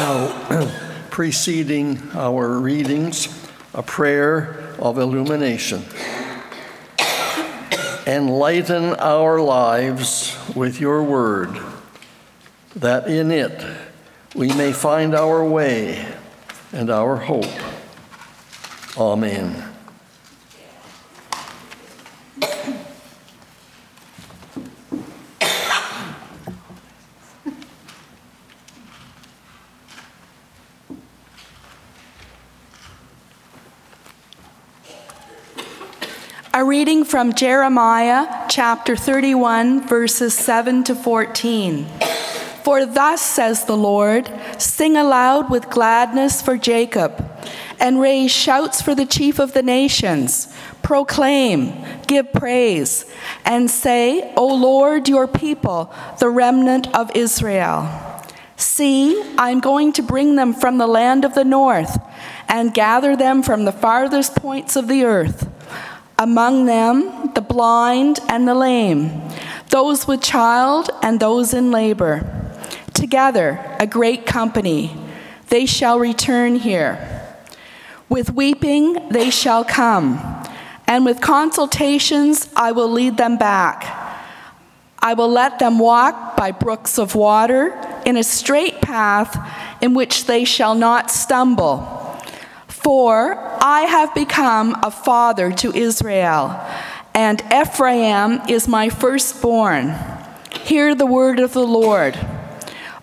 [0.00, 0.70] Now,
[1.10, 3.28] preceding our readings,
[3.74, 5.84] a prayer of illumination.
[8.06, 11.60] Enlighten our lives with your word,
[12.76, 13.62] that in it
[14.34, 16.02] we may find our way
[16.72, 17.60] and our hope.
[18.96, 19.69] Amen.
[36.70, 41.84] Reading from Jeremiah chapter 31, verses 7 to 14.
[42.62, 47.28] For thus says the Lord Sing aloud with gladness for Jacob,
[47.80, 50.54] and raise shouts for the chief of the nations.
[50.80, 51.72] Proclaim,
[52.06, 53.04] give praise,
[53.44, 57.88] and say, O Lord, your people, the remnant of Israel.
[58.54, 61.98] See, I'm going to bring them from the land of the north
[62.46, 65.49] and gather them from the farthest points of the earth
[66.20, 69.22] among them the blind and the lame,
[69.70, 72.22] those with child and those in labor.
[72.92, 74.94] Together, a great company,
[75.48, 76.98] they shall return here.
[78.10, 80.20] With weeping, they shall come,
[80.86, 83.96] and with consultations, I will lead them back.
[84.98, 87.72] I will let them walk by brooks of water
[88.04, 89.34] in a straight path
[89.80, 91.96] in which they shall not stumble.
[92.66, 96.58] For I have become a father to Israel,
[97.12, 99.94] and Ephraim is my firstborn.
[100.62, 102.18] Hear the word of the Lord.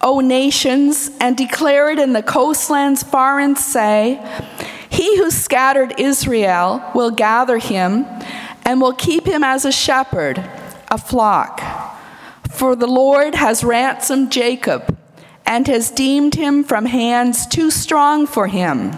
[0.00, 4.24] O nations, and declare it in the coastlands far and say,
[4.88, 8.06] He who scattered Israel will gather him
[8.64, 10.38] and will keep him as a shepherd,
[10.88, 11.60] a flock.
[12.48, 14.96] For the Lord has ransomed Jacob
[15.44, 18.92] and has deemed him from hands too strong for him.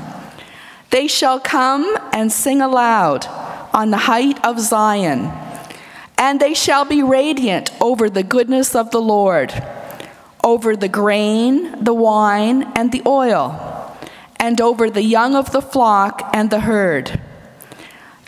[0.91, 3.27] They shall come and sing aloud
[3.75, 5.33] on the height of Zion,
[6.17, 9.53] and they shall be radiant over the goodness of the Lord,
[10.45, 13.97] over the grain, the wine, and the oil,
[14.39, 17.21] and over the young of the flock and the herd.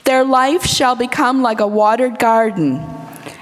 [0.05, 2.85] Their life shall become like a watered garden,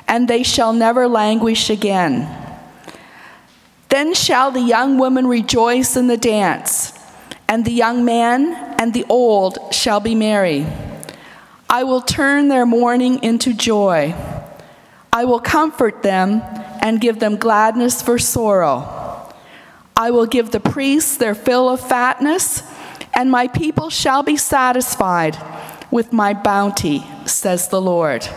[0.07, 2.29] and they shall never languish again.
[3.89, 6.96] Then shall the young woman rejoice in the dance
[7.49, 10.67] and the young man and the old shall be merry.
[11.69, 14.15] I will turn their mourning into joy.
[15.13, 16.43] I will comfort them
[16.81, 19.33] and give them gladness for sorrow.
[19.97, 22.63] I will give the priests their fill of fatness,
[23.15, 25.39] and my people shall be satisfied
[25.91, 28.29] with my bounty, says the Lord.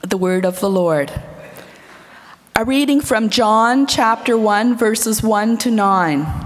[0.00, 1.12] The word of the Lord.
[2.54, 6.45] A reading from John chapter 1, verses 1 to 9.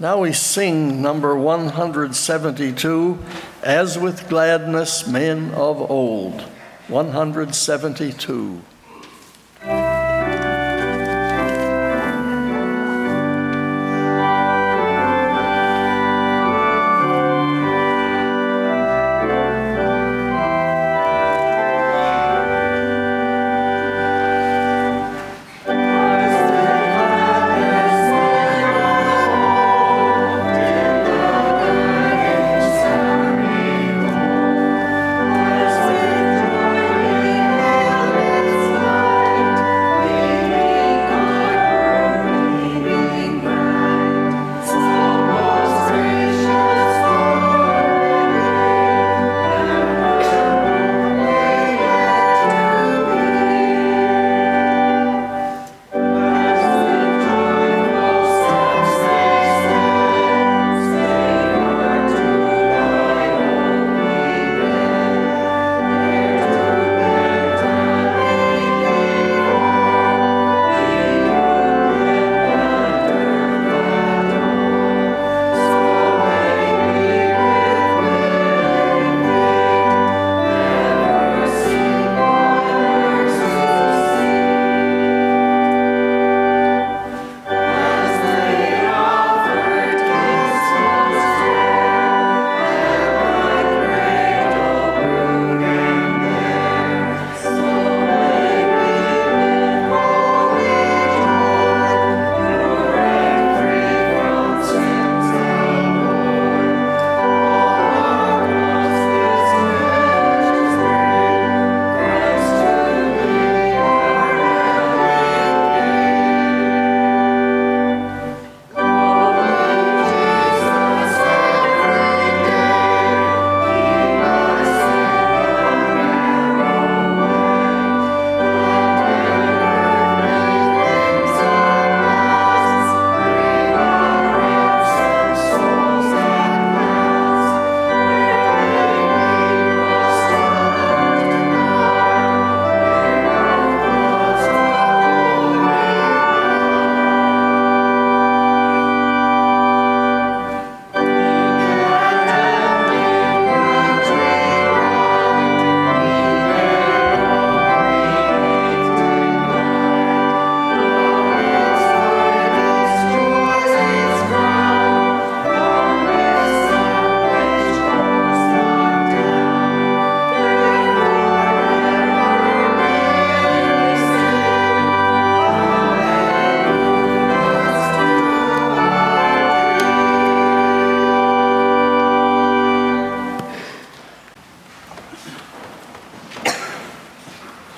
[0.00, 3.18] Now we sing number 172,
[3.62, 6.40] As with Gladness Men of Old.
[6.88, 8.62] 172.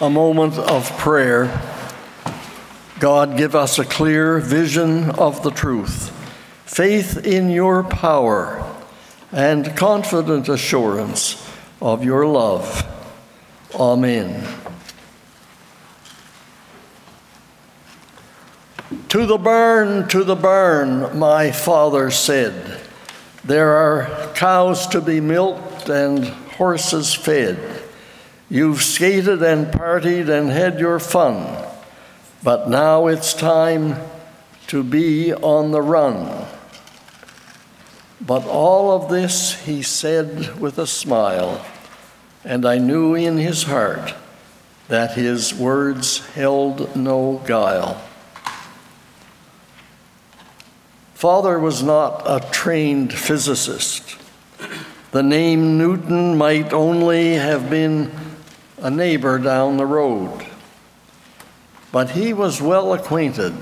[0.03, 1.63] A moment of prayer.
[2.99, 6.11] God, give us a clear vision of the truth,
[6.67, 8.69] faith in your power,
[9.31, 11.49] and confident assurance
[11.81, 12.85] of your love.
[13.77, 14.45] Amen.
[19.11, 22.81] To the barn, to the barn, my father said.
[23.45, 27.82] There are cows to be milked and horses fed.
[28.53, 31.57] You've skated and partied and had your fun,
[32.43, 33.97] but now it's time
[34.67, 36.45] to be on the run.
[38.21, 41.65] But all of this he said with a smile,
[42.45, 44.13] and I knew in his heart
[44.89, 48.03] that his words held no guile.
[51.15, 54.19] Father was not a trained physicist.
[55.13, 58.11] The name Newton might only have been
[58.83, 60.45] a neighbor down the road.
[61.93, 63.55] But he was well acquainted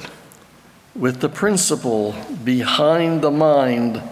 [0.95, 4.03] with the principle behind the mind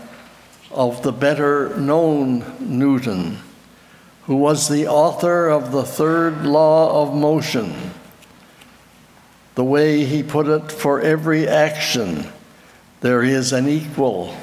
[0.70, 3.38] of the better known Newton,
[4.26, 7.74] who was the author of the third law of motion.
[9.54, 12.30] The way he put it, for every action,
[13.00, 14.36] there is an equal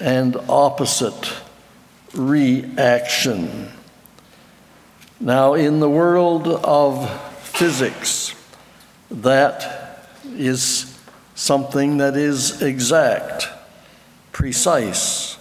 [0.00, 1.34] and opposite
[2.14, 3.70] reaction.
[5.22, 7.08] Now, in the world of
[7.42, 8.34] physics,
[9.08, 10.98] that is
[11.36, 13.46] something that is exact,
[14.32, 15.38] precise.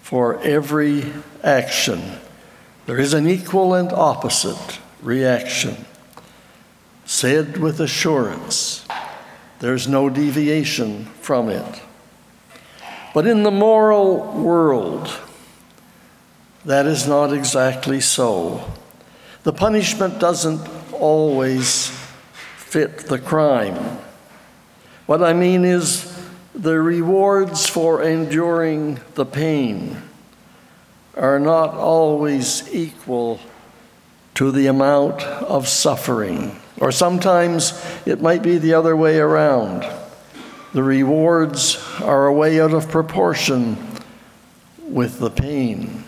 [0.00, 1.12] For every
[1.44, 2.00] action,
[2.86, 5.84] there is an equal and opposite reaction.
[7.04, 8.86] Said with assurance,
[9.58, 11.82] there's no deviation from it.
[13.12, 15.06] But in the moral world,
[16.64, 18.72] that is not exactly so.
[19.44, 20.60] The punishment doesn't
[20.92, 21.88] always
[22.56, 23.98] fit the crime.
[25.06, 26.14] What I mean is
[26.54, 30.02] the rewards for enduring the pain
[31.16, 33.40] are not always equal
[34.34, 36.60] to the amount of suffering.
[36.80, 37.72] Or sometimes
[38.06, 39.84] it might be the other way around.
[40.72, 43.76] The rewards are a way out of proportion
[44.82, 46.04] with the pain.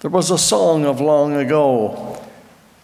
[0.00, 2.26] There was a song of long ago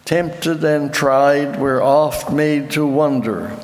[0.05, 3.55] Tempted and tried, we're oft made to wonder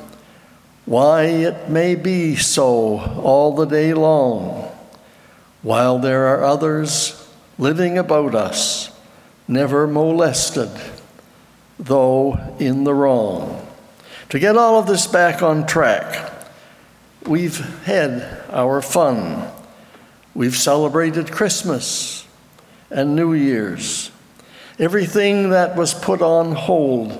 [0.86, 4.72] why it may be so all the day long,
[5.60, 7.28] while there are others
[7.58, 8.90] living about us,
[9.46, 10.70] never molested
[11.78, 13.66] though in the wrong.
[14.30, 16.32] To get all of this back on track,
[17.26, 19.50] we've had our fun.
[20.34, 22.19] We've celebrated Christmas
[22.90, 24.10] and New Year's.
[24.78, 27.16] Everything that was put on hold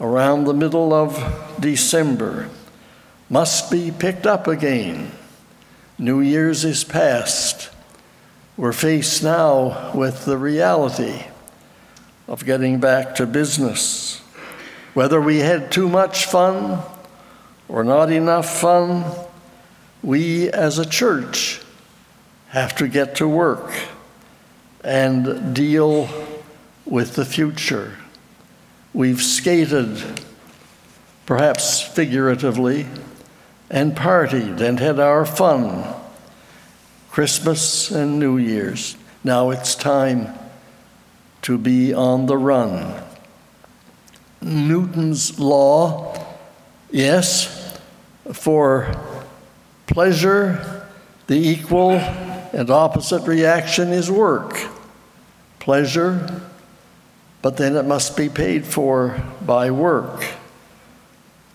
[0.00, 2.48] around the middle of December
[3.30, 5.12] must be picked up again.
[5.98, 7.70] New Year's is past.
[8.56, 11.24] We're faced now with the reality
[12.26, 14.18] of getting back to business.
[14.94, 16.82] Whether we had too much fun
[17.68, 19.04] or not enough fun,
[20.02, 21.60] we as a church
[22.48, 23.70] have to get to work
[24.82, 26.08] and deal
[26.84, 27.96] with the future.
[28.94, 30.02] We've skated,
[31.26, 32.86] perhaps figuratively,
[33.70, 35.94] and partied and had our fun,
[37.10, 38.96] Christmas and New Year's.
[39.24, 40.32] Now it's time
[41.42, 43.02] to be on the run.
[44.40, 46.14] Newton's law,
[46.90, 47.78] yes,
[48.32, 48.94] for
[49.86, 50.86] pleasure,
[51.26, 51.98] the equal
[52.52, 54.58] and opposite reaction is work.
[55.58, 56.42] Pleasure,
[57.42, 60.24] but then it must be paid for by work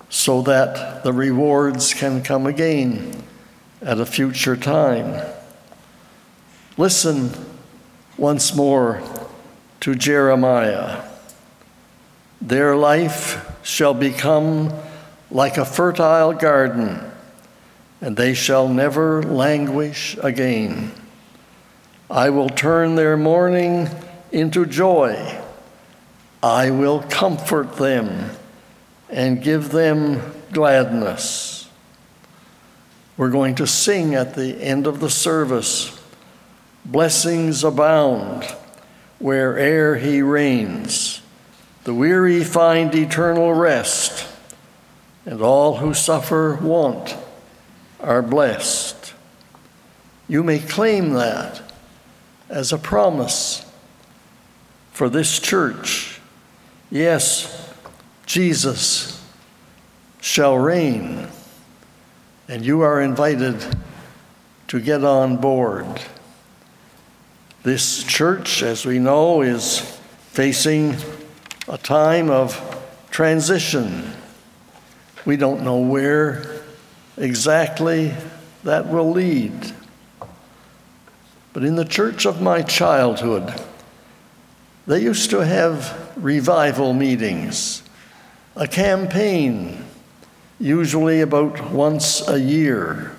[0.09, 3.23] so that the rewards can come again
[3.81, 5.25] at a future time.
[6.77, 7.31] Listen
[8.17, 9.01] once more
[9.79, 11.03] to Jeremiah
[12.39, 14.71] Their life shall become
[15.31, 16.99] like a fertile garden,
[18.03, 20.91] and they shall never languish again.
[22.09, 23.87] I will turn their mourning
[24.29, 25.41] into joy.
[26.43, 28.31] I will comfort them
[29.09, 31.69] and give them gladness.
[33.15, 35.97] We're going to sing at the end of the service
[36.83, 38.43] Blessings abound
[39.19, 41.21] where'er he reigns.
[41.85, 44.27] The weary find eternal rest,
[45.25, 47.15] and all who suffer want
[48.03, 49.13] are blessed.
[50.27, 51.61] You may claim that
[52.49, 53.65] as a promise
[54.91, 56.19] for this church.
[56.91, 57.73] Yes,
[58.25, 59.25] Jesus
[60.21, 61.27] shall reign,
[62.47, 63.65] and you are invited
[64.67, 66.01] to get on board.
[67.63, 69.79] This church, as we know, is
[70.31, 70.95] facing
[71.67, 72.59] a time of
[73.09, 74.11] transition.
[75.25, 76.52] We don't know where
[77.17, 78.13] exactly
[78.63, 79.53] that will lead.
[81.53, 83.53] But in the church of my childhood,
[84.87, 87.83] they used to have revival meetings,
[88.55, 89.85] a campaign,
[90.59, 93.11] usually about once a year,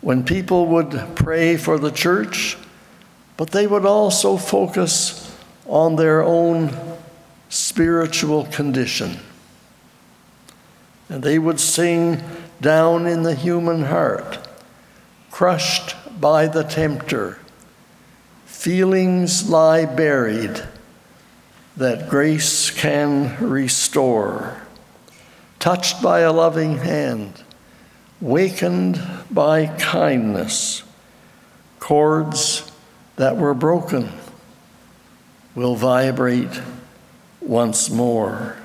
[0.00, 2.56] when people would pray for the church,
[3.36, 6.70] but they would also focus on their own
[7.48, 9.18] spiritual condition.
[11.08, 12.22] And they would sing
[12.60, 14.38] down in the human heart,
[15.30, 17.38] crushed by the tempter.
[18.46, 20.62] Feelings lie buried
[21.76, 24.60] that grace can restore.
[25.58, 27.44] Touched by a loving hand,
[28.20, 29.00] wakened
[29.30, 30.82] by kindness,
[31.78, 32.70] chords
[33.16, 34.08] that were broken
[35.54, 36.60] will vibrate
[37.40, 38.56] once more.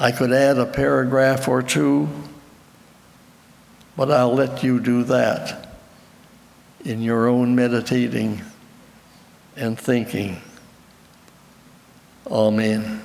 [0.00, 2.08] I could add a paragraph or two,
[3.96, 5.74] but I'll let you do that
[6.84, 8.40] in your own meditating
[9.56, 10.40] and thinking.
[12.30, 13.02] Amen.